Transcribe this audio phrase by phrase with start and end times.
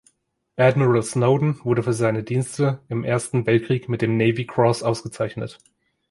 [0.57, 5.59] Admiral Snowden wurde für seine Dienste im ersten Weltkrieg mit dem Navy Cross ausgezeichnet.